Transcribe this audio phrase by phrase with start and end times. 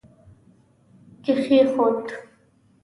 [1.23, 2.05] کښېښود